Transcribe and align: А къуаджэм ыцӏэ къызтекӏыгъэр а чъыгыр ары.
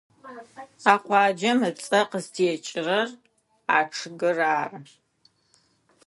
А 0.93 0.95
къуаджэм 1.03 1.59
ыцӏэ 1.69 1.99
къызтекӏыгъэр 2.11 3.09
а 3.75 3.77
чъыгыр 3.93 4.37
ары. 4.59 4.79